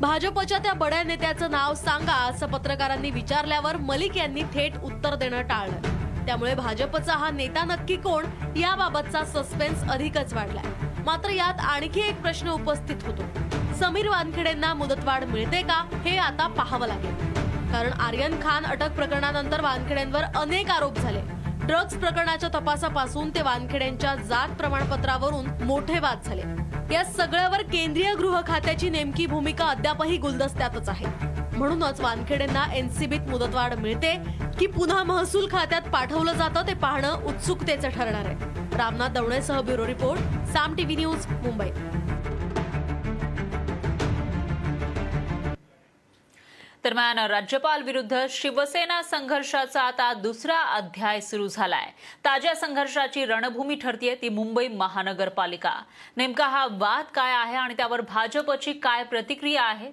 [0.00, 5.80] भाजपच्या त्या बड्या नेत्याचं नाव सांगा असं पत्रकारांनी विचारल्यावर मलिक यांनी थेट उत्तर देणं टाळलं.
[6.26, 8.24] त्यामुळे भाजपचा हा नेता नक्की कोण
[8.56, 10.64] याबाबतचा सस्पेन्स अधिकच वाढलाय.
[11.06, 13.22] मात्र यात आणखी एक प्रश्न उपस्थित होतो.
[13.74, 17.43] समीर वानखेडेंना मुदतवाढ मिळते का हे आता पाहावं लागेल.
[17.74, 21.20] कारण आर्यन खान अटक प्रकरणानंतर वानखेड्यांवर अनेक आरोप झाले.
[21.64, 26.42] ड्रग्ज प्रकरणाच्या तपासापासून ते वानखेड्यांच्या जात प्रमाणपत्रावरून मोठे वाद झाले.
[26.94, 31.06] या सगळ्यावर केंद्रीय गृह खात्याची नेमकी भूमिका अद्यापही गुलदस्त्यातच आहे.
[31.56, 34.14] म्हणूनच वानखेडेंना एनसीबीत मुदतवाढ मिळते
[34.58, 38.36] की पुन्हा महसूल खात्यात पाठवलं जातं ते पाहणं उत्सुकतेचं ठरणार आहे.
[38.76, 40.20] Ramnath दवणेसह bureau report
[40.52, 41.70] Saam TV news Mumbai.
[46.84, 51.86] दरम्यान राज्यपाल विरुद्ध शिवसेना संघर्षाचा आता दुसरा अध्याय सुरू झालाय.
[52.24, 55.72] ताज्या संघर्षाची रणभूमी ठरतीये ती मुंबई महानगरपालिका.
[56.16, 59.90] नेमका हा वाद काय आहे आणि त्यावर भाजपची काय प्रतिक्रिया आहे?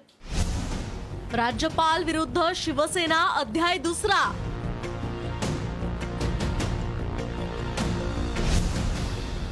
[1.32, 4.22] राज्यपाल विरुद्ध शिवसेना अध्याय दुसरा.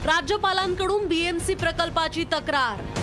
[0.05, 2.99] राज्यपालांकडून बीएमसी प्रकल्पाची तक्रार.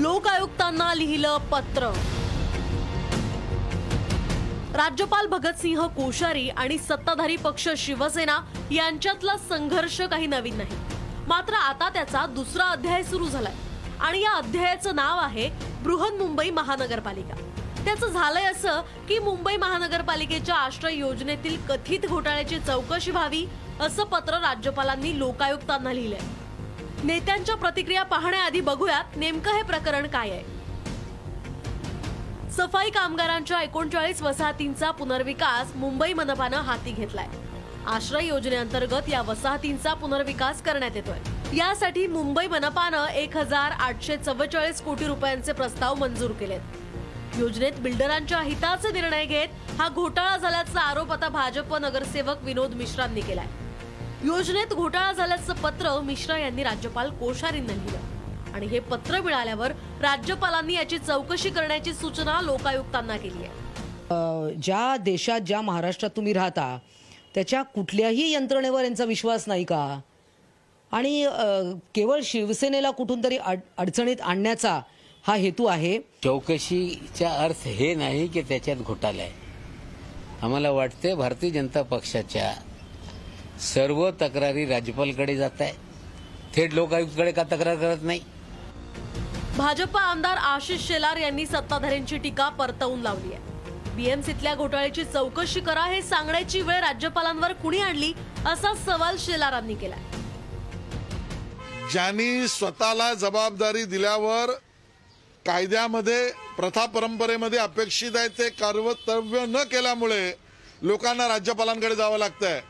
[0.00, 1.86] लोक आयुक्तांना लिहिलं पत्र.
[4.74, 8.38] राज्यपाल भगतसिंह कोश्यारी आणि सत्ताधारी पक्ष शिवसेना
[8.70, 10.76] यांच्यातला संघर्ष काही नवीन नाही.
[11.28, 13.54] मात्र आता त्याचा दुसरा अध्याय सुरू झालाय.
[14.00, 15.50] आणि या अध्यायाचं नाव आहे
[15.82, 17.34] बृहन मुंबई महानगरपालिका.
[17.84, 23.46] त्याचं झालंय असं की मुंबई महानगरपालिकेच्या आश्रय योजनेतील कथित घोटाळ्याची चौकशी व्हावी
[23.80, 26.39] असं पत्र राज्यपालांनी लोकायुक्तांना लिहिलंय.
[27.04, 30.42] नेत्यांच्या प्रतिक्रिया पाहण्याआधी बघूयात नेमकं हे प्रकरण काय आहे.
[32.50, 37.26] सफाई कामगारांच्या एकोणचाळीस वसाहतींचा पुनर्विकास मुंबई मनपानं हाती घेतलाय.
[37.86, 41.56] आश्रय योजनेअंतर्गत या वसाहतींचा पुनर्विकास करण्यात येतोय.
[41.56, 46.60] यासाठी मुंबई मनपानं एक हजार आठशे चव्वेचाळीस कोटी रुपयांचे प्रस्ताव मंजूर केलेत.
[47.38, 53.46] योजनेत बिल्डरांच्या हिताचे निर्णय घेत हा घोटाळा झाल्याचा आरोप आता भाजप नगरसेवक विनोद मिश्रांनी केलाय.
[54.24, 57.98] योजनेत घोटाळा झाल्याचं पत्र मिश्रा यांनी राज्यपाल कोश्यारींना लिहिलं.
[58.54, 63.52] आणि हे पत्र मिळाल्यावर राज्यपालांनी याची चौकशी करण्याची सूचना लोकायुक्तांना केली आहे.
[64.10, 66.78] अ, ज्या देशात ज्या महाराष्ट्रात तुम्ही राहता
[67.34, 70.00] त्याच्या कुठल्याही यंत्रणेवर यांचा विश्वास नाही का?
[70.92, 71.28] आणि
[71.94, 74.80] केवळ शिवसेनेला कुठून तरी अड अडचणीत आणण्याचा
[75.26, 75.98] हा हेतू आहे.
[76.24, 79.32] चौकशीचा अर्थ हे नाही की त्याच्यात घोटाळा आहे.
[80.42, 82.54] आम्हाला वाटते भारतीय जनता पक्षाच्या
[83.60, 85.72] सर्व तक्रारी राज्यपालकडे जात आहे.
[86.56, 88.20] थेट लोकायुक्तकडे का तक्रार करत नाही?
[89.56, 93.48] भाजप आमदार आशिष शेलार यांनी सत्ताधाऱ्यांची टीका परतवून लावली आहे.
[93.94, 98.12] बीएमसीतल्या घोटाळ्याची चौकशी करा हे सांगण्याची वेळ राज्यपालांवर कुणी आणली
[98.46, 100.02] असा सवाल शेलारांनी केलाय.
[101.92, 104.50] ज्यांनी स्वतःला जबाबदारी दिल्यावर
[105.46, 110.32] कायद्यामध्ये प्रथा परंपरेमध्ये अपेक्षित आहे ते कर्तव्य न केल्यामुळे
[110.82, 112.60] लोकांना राज्यपालांकडे जावं लागतंय.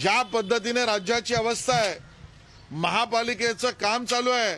[0.00, 1.94] ज्या पद्धतीने राज्याची अवस्था आहे
[2.70, 4.56] महापालिकेचं काम चालू आहे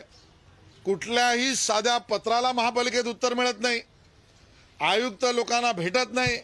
[0.85, 3.81] कुठल्याही साध्या पत्राला महापालिकेत उत्तर मिळत नाही
[4.81, 6.37] आयुक्त लोकांना भेटत नाही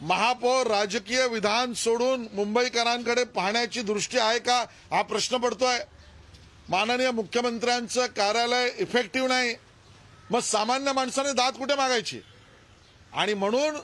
[0.00, 5.78] महापौर राजकीय विधान सोडून मुंबईकरांकडे पाहण्याची दृष्टी आहे का हा प्रश्न पडतोय.
[6.68, 9.54] माननीय मुख्यमंत्र्यांचं कार्यालय इफेक्टिव्ह नाही.
[10.30, 12.20] मग सामान्य माणसाने दात कुठे मागायची?
[13.12, 13.76] आणि म्हणून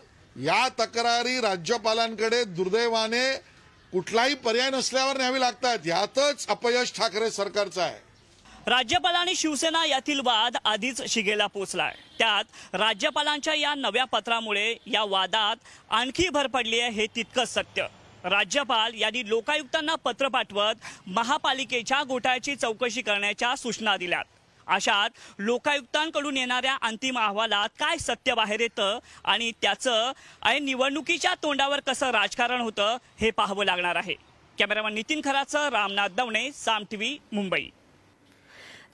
[0.42, 3.49] या तक्रारी राज्यपालांकडे दुर्दैवाने
[3.92, 5.79] कुठलाही पर्याय नसल्यावर न्यावी लागतात.
[5.87, 7.98] यातच अपयश ठाकरे सरकारचं आहे.
[8.66, 11.94] राज्यपाल आणि शिवसेना यातील वाद आधीच शिगेला पोचलाय.
[12.18, 15.57] त्यात राज्यपालांच्या या नव्या पत्रामुळे या वादात
[15.90, 17.87] आणखी भर पडली आहे हे तितकंच सत्य.
[18.24, 20.74] राज्यपाल यांनी लोकायुक्तांना पत्र पाठवत
[21.07, 24.24] महापालिकेच्या घोटाळ्याची चौकशी करण्याच्या सूचना दिल्यात.
[24.66, 32.10] अशात लोकायुक्तांकडून येणाऱ्या अंतिम अहवालात काय सत्य बाहेर येतं आणि त्याचं आणि निवडणुकीच्या तोंडावर कसं
[32.10, 34.14] राजकारण होतं हे पाहावं लागणार आहे.
[34.58, 37.68] कॅमेरामन नितीन खराचं रामनाथ दवणे साम टीव्ही मुंबई.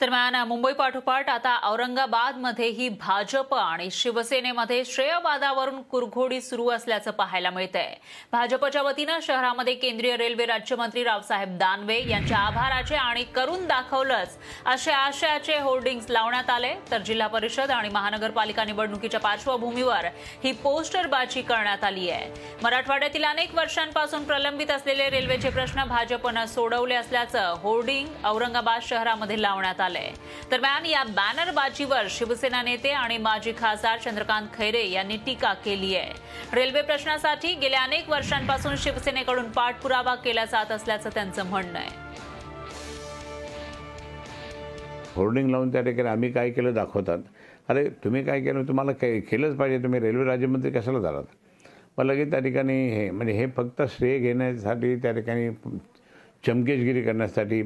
[0.01, 7.95] दरम्यान मुंबई पाठोपाठ आता औरंगाबादमध्येही भाजप आणि शिवसेनेमध्ये श्रेयवादावरून कुरघोडी सुरू असल्याचं पाहायला मिळतंय.
[8.33, 15.59] भाजपच्या वतीनं शहरामध्ये केंद्रीय रेल्वे राज्यमंत्री रावसाहेब दानवे यांच्या आभाराचे आणि करून दाखवलंच असे आशयाचे
[15.59, 16.75] होर्डिंग्स लावण्यात आले.
[16.91, 20.07] तर जिल्हा परिषद आणि महानगरपालिका निवडणुकीच्या पार्श्वभूमीवर
[20.45, 22.31] ही पोस्टरबाजी करण्यात आली आहे.
[22.63, 29.85] मराठवाड्यातील अनेक वर्षांपासून प्रलंबित असलेले रेल्वेचे प्रश्न भाजपनं सोडवले असल्याचं होर्डिंग औरंगाबाद शहरामध्ये लावण्यात आलं.
[29.87, 30.11] आलंय
[30.51, 36.13] दरम्यान या बॅनरबाजीवर शिवसेना नेते आणि माजी खासदार चंद्रकांत खैरे यांनी टीका केली आहे.
[36.55, 42.05] रेल्वे प्रश्नासाठी गेल्या अनेक वर्षांपासून शिवसेनेकडून पाठपुरावा केला जात असल्याचं त्यांचं म्हणणं आहे.
[45.15, 47.19] होर्डिंग लावून त्या ठिकाणी आम्ही काय केलं दाखवतात.
[47.69, 48.67] अरे तुम्ही काय केलं?
[48.69, 49.83] तुम्हाला काय केलंच पाहिजे.
[49.83, 51.25] तुम्ही रेल्वे राज्यमंत्री कशाला झालात
[51.99, 55.49] मग लगेच त्या ठिकाणी हे म्हणजे हे फक्त श्रेय घेण्यासाठी त्या ठिकाणी
[56.47, 57.63] चमकेशगिरी करण्यासाठी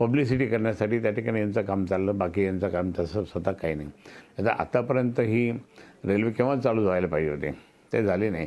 [0.00, 3.88] पब्लिसिटी करण्यासाठी त्या ठिकाणी यांचं काम चाललं बाकी यांचं काम तसं स्वतः काही नाही.
[4.38, 5.50] आता आतापर्यंत ही
[6.04, 7.50] रेल्वे केव्हा चालू व्हायला पाहिजे होते?
[7.92, 8.46] ते झाले नाही.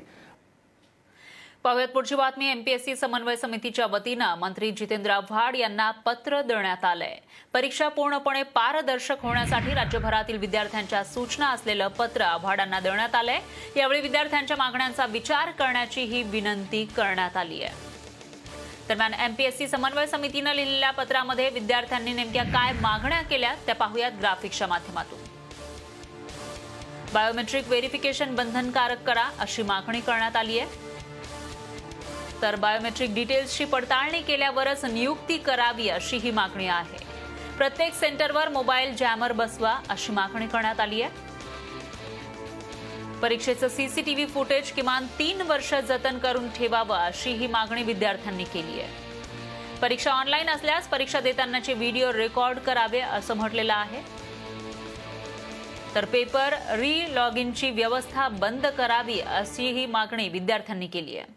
[1.63, 2.47] पाहुयात पुढची बातमी.
[2.47, 7.15] एमपीएससी समन्वय समितीच्या वतीनं मंत्री जितेंद्र आव्हाड यांना पत्र देण्यात आलंय.
[7.53, 13.39] परीक्षा पूर्णपणे पारदर्शक होण्यासाठी राज्यभरातील विद्यार्थ्यांच्या सूचना असलेलं पत्र आव्हाडांना देण्यात आलंय.
[13.77, 17.82] यावेळी विद्यार्थ्यांच्या मागण्यांचा विचार करण्याची ही विनंती करण्यात आली आहे
[18.89, 25.19] दरम्यान एमपीएससी समन्वय समितीनं लिहिलेल्या पत्रामध्ये विद्यार्थ्यांनी नेमक्या काय मागण्या केल्या त्या पाहूयात ग्राफिक्सच्या माध्यमातून.
[27.13, 30.69] बायोमेट्रिक व्हेरिफिकेशन बंधनकारक करा अशी मागणी करण्यात आली आहे.
[32.41, 36.97] तर बायोमेट्रिक डिटेल्सची पडताळणी केल्यावरच नियुक्ती करावी अशी ही मागणी आहे.
[37.57, 41.32] प्रत्येक सेंटरवर मोबाईल जॅमर बसवा अशी मागणी करण्यात आली आहे.
[43.23, 49.77] परीक्षेचं सीसीटीव्ही फुटेज किमान तीन वर्ष जतन करून ठेवावं अशी ही मागणी विद्यार्थ्यांनी केली आहे.
[49.81, 54.01] परीक्षा ऑनलाईन असल्यास परीक्षा देतानाचे व्हिडिओ रेकॉर्ड करावे असं म्हटलेलं आहे.
[55.95, 61.31] तर पेपर री लॉग इनची व्यवस्था बंद करावी अशी ही मागणी विद्यार्थ्यांनी केली आहे.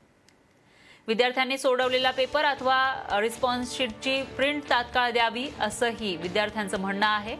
[1.08, 2.78] विद्यार्थ्यांनी सोडवलेला पेपर अथवा
[3.20, 7.36] रिस्पॉन्स शीटची प्रिंट तात्काळ द्यावी असंही विद्यार्थ्यांचं म्हणणं आहे.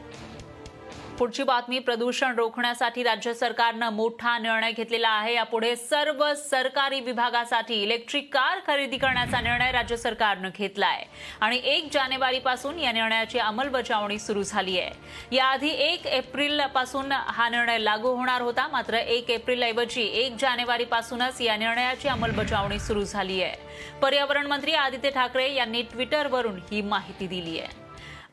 [1.19, 5.35] पुढची बातमी प्रदूषण रोखण्यासाठी राज्य सरकारनं मोठा निर्णय घेतलेला आहे.
[5.35, 11.05] यापुढे सर्व सरकारी विभागासाठी इलेक्ट्रिक कार खरेदी करण्याचा निर्णय राज्य सरकारनं घेतला आहे
[11.41, 17.79] आणि एक जानेवारी पासून या निर्णयाची अंमलबजावणी सुरू झाली आहे याआधी एक एप्रिलपासून हा निर्णय
[17.79, 18.67] लागू होणार होता.
[18.73, 24.75] मात्र एक एप्रिल ऐवजी एक जानेवारी पासूनच या निर्णयाची अंमलबजावणी सुरू झाली आहे पर्यावरण मंत्री
[24.75, 27.85] आदित्य ठाकरे यांनी ट्विटरवरून ही माहिती दिली आहे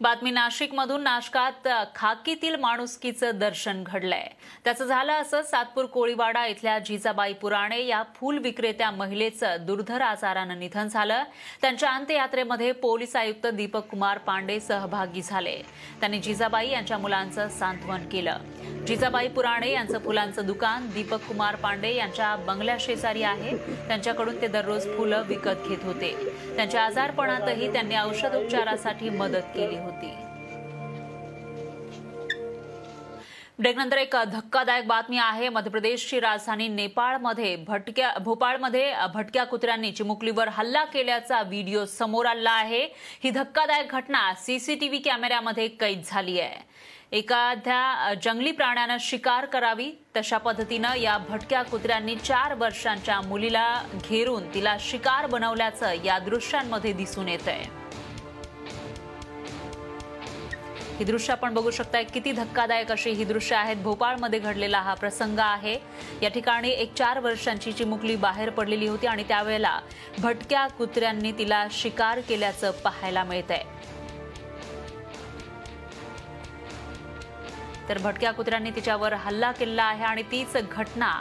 [0.03, 1.01] बातमी नाशिकमधून.
[1.01, 4.27] नाशकात खाकीतील माणुसकीचं दर्शन घडलंय.
[4.63, 10.87] त्याचं झालं असं सातपूर कोळीवाडा इथल्या जिजाबाई पुराणे या फूल विक्रेत्या महिलेचं दुर्धर आजारानं निधन
[10.87, 11.23] झालं.
[11.61, 15.55] त्यांच्या अंत्ययात्रेमध्ये पोलीस आयुक्त दीपक कुमार पांडे सहभागी झाले.
[15.99, 18.37] त्यांनी जिजाबाई यांच्या मुलांचं सांत्वन केलं.
[18.87, 23.57] जिजाबाई पुराणे यांचं फुलांचं दुकान दीपक कुमार पांडे यांच्या बंगल्या शेजारी आहे.
[23.87, 26.13] त्यांच्याकडून ते दररोज फुलं विकत घेत होते.
[26.55, 29.91] त्यांच्या आजारपणातही त्यांनी औषधोपचारासाठी मदत केली होती.
[33.59, 35.49] ब्रेकनंतर एक धक्कादायक बातमी आहे.
[35.49, 42.83] मध्य प्रदेशची राजधानी नेपाळमध्ये भटक्या भोपाळमध्ये भटक्या कुत्र्यांनी चिमुकलीवर हल्ला केल्याचा व्हिडिओ समोर आला आहे.
[43.23, 46.71] ही धक्कादायक घटना सीसीटीव्ही कॅमेऱ्यामध्ये कैद झाली आहे.
[47.17, 54.75] एखाद्या जंगली प्राण्यानं शिकार करावी तशा पद्धतीनं या भटक्या कुत्र्यांनी चार वर्षांच्या मुलीला घेरून तिला
[54.79, 57.82] शिकार बनवल्याचं या दृश्यांमध्ये दिसून येत आहे
[60.97, 62.03] ही दृश्य आपण बघू शकताय.
[62.03, 63.77] किती धक्कादायक अशी ही दृश्य आहेत.
[63.83, 65.77] भोपाळमध्ये घडलेला हा प्रसंग आहे.
[66.21, 69.79] या ठिकाणी एक चार वर्षांची चिमुकली बाहेर पडलेली होती आणि त्यावेळेला
[70.19, 73.91] भटक्या कुत्र्यांनी तिला शिकार केल्याचं पाहायला मिळत आहे
[77.89, 81.11] तर भटक्या कुत्र्यांनी तिच्यावर हल्ला केला आहे आणि तीच घटना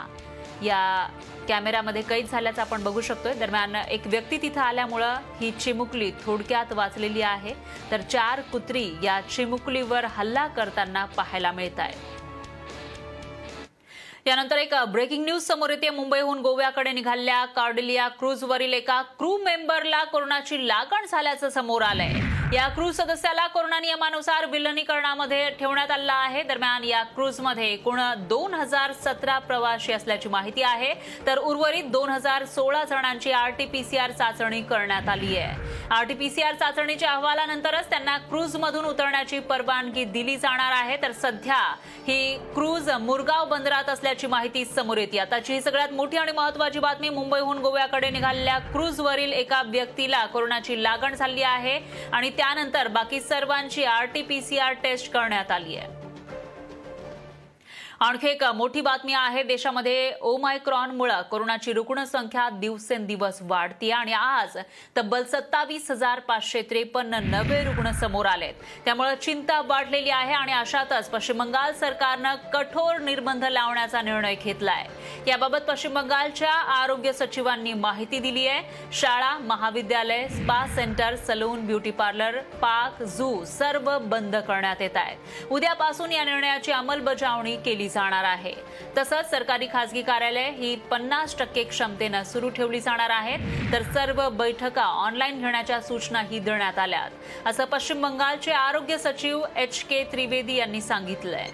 [0.61, 1.07] या
[1.47, 3.33] कॅमेऱ्यामध्ये कैद झाल्याचं आपण बघू शकतोय.
[3.33, 7.53] दरम्यान एक व्यक्ती तिथं आल्यामुळं ही चिमुकली थोडक्यात वाचलेली आहे.
[7.91, 12.11] तर चार कुत्री या चिमुकलीवर हल्ला करताना पाहायला मिळत आहे.
[14.25, 15.89] यानंतर एक ब्रेकिंग न्यूज समोर येते.
[15.89, 22.32] मुंबईहून गोव्याकडे निघालेल्या कार्डिलिया क्रूजवरील एका क्रू मेंबरला कोरोनाची लागण झाल्याचं समोर आलंय.
[22.53, 26.41] या क्रूज सदस्याला कोरोना नियमानुसार विलनीकरणामध्ये ठेवण्यात आलं आहे.
[26.43, 30.93] दरम्यान या क्रूजमध्ये एकूण दोन हजार सतरा प्रवासी असल्याची माहिती आहे.
[31.27, 35.72] तर उर्वरित दोन हजार सोळा जणांची आरटीपीसीआर चाचणी करण्यात आली आहे.
[35.91, 40.97] आरटीपीसीआर चाचणीच्या अहवालानंतरच त्यांना क्रूजमधून उतरण्याची परवानगी दिली जाणार आहे.
[41.01, 41.57] तर सध्या
[42.07, 45.19] ही क्रूज मुरगाव बंदरात असल्याची माहिती समोर येते.
[45.19, 51.15] आताची ही सगळ्यात मोठी आणि महत्वाची बातमी मुंबईहून गोव्याकडे निघालेल्या क्रूजवरील एका व्यक्तीला कोरोनाची लागण
[51.15, 51.79] झाली आहे
[52.11, 56.02] आणि त्यानंतर बाकी सर्वांची आरटीपीसीआर टेस्ट करण्यात आली आहे.
[58.03, 64.57] आणखी एक मोठी बातमी आहे देशामध्ये ओमायक्रॉनमुळे कोरोनाची रुग्णसंख्या दिवसेंदिवस वाढती आणि आज
[64.97, 68.53] तब्बल सत्तावीस हजार पाचशे त्रेपन्न नवे रुग्ण समोर आलेत.
[68.85, 74.85] त्यामुळे चिंता वाढलेली आहे आणि अशातच पश्चिम बंगाल सरकारनं कठोर निर्बंध लावण्याचा निर्णय घेतलाय.
[75.27, 82.39] याबाबत पश्चिम बंगालच्या आरोग्य सचिवांनी माहिती दिली आहे शाळा महाविद्यालय spa centre salon beauty parlour
[82.61, 85.51] park zoo सर्व बंद करण्यात येत आहेत.
[85.51, 88.53] उद्यापासून या निर्णयाची अंमलबजावणी केली जाणार आहे.
[88.97, 93.71] तसंच सरकारी खासगी कार्यालय ही पन्नास टक्के क्षमतेनं सुरू ठेवली जाणार आहेत.
[93.71, 97.11] तर सर्व बैठका ऑनलाईन घेण्याच्या सूचनाही देण्यात आल्यात.
[97.45, 101.49] असं पश्चिम बंगालचे आरोग्य सचिव एच के त्रिवेदी यांनी सांगितलंय.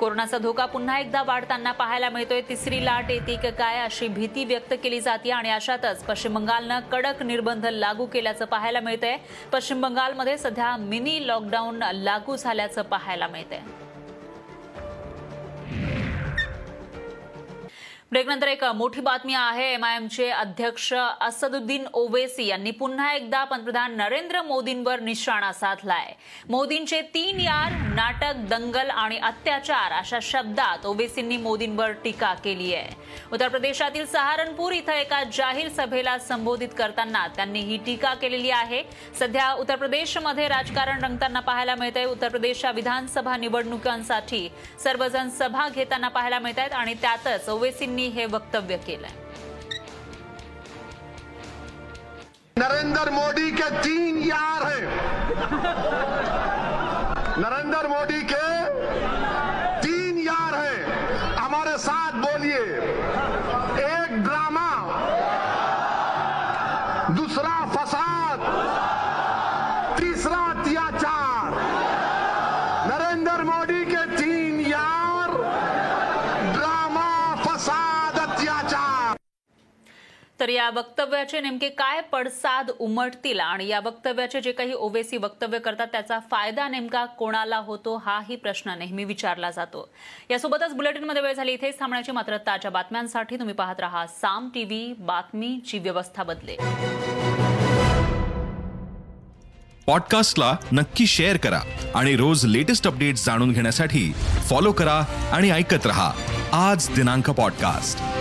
[0.00, 2.40] कोरोनाचा धोका पुन्हा एकदा वाढताना पाहायला मिळतोय.
[2.40, 7.22] तिसरी लाट येते की काय अशी भीती व्यक्त केली जाते आणि अशातच पश्चिम बंगालनं कडक
[7.22, 9.16] निर्बंध लागू केल्याचं पाहायला मिळतंय.
[9.52, 13.60] पश्चिम बंगालमध्ये सध्या मिनी लॉकडाऊन लागू झाल्याचं पाहायला मिळतंय.
[18.12, 19.64] ब्रेकनंतर एक मोठी बातमी आहे.
[19.74, 26.12] एमआयएमचे अध्यक्ष असदुद्दीन ओवेसी यांनी पुन्हा एकदा पंतप्रधान नरेंद्र मोदींवर निशाणा साधलाय.
[26.50, 32.94] मोदींचे तीन यार नाटक दंगल आणि अत्याचार अशा शब्दात ओवेसींनी मोदींवर टीका केली आहे.
[33.32, 38.82] उत्तर प्रदेशातील सहारनपूर इथं एका जाहीर सभेला संबोधित करताना त्यांनी ही टीका केलेली आहे.
[39.18, 44.48] सध्या उत्तर प्रदेशमध्ये राजकारण रंगताना पाहायला मिळत आहे उत्तर प्रदेशच्या विधानसभा निवडणुकांसाठी
[44.84, 49.12] सर्वजण सभा घेताना पाहायला मिळत आहेत आणि त्यातच ओवेसींनी हे वक्तव्य केलंय.
[52.58, 54.84] नरेंद्र मोदी के तीन यार हैं।
[57.38, 58.65] नरेंद्र मोदी के
[80.46, 85.86] तर या वक्तव्याचे नेमके काय पडसाद उमटतील आणि या वक्तव्याचे जे काही ओवेसी वक्तव्य करतात
[85.86, 89.88] त्याचा फायदा नेमका कोणाला होतो हाही प्रश्न नेहमी विचारला जातो.
[90.30, 95.78] यासोबतच बुलेटिनमध्ये वेळ झाली इथेच थांबण्याची मात्र ताज्या बातम्यांसाठी तुम्ही पाहत राहा साम टीव्ही बातमीची
[95.78, 96.56] व्यवस्था बदले.
[99.86, 101.60] पॉडकास्टला नक्की शेअर करा
[101.94, 104.12] आणि रोज लेटेस्ट अपडेट्स जाणून घेण्यासाठी
[104.48, 106.12] फॉलो करा आणि ऐकत रहा
[106.52, 108.15] आज दिनांक पॉडकास्ट.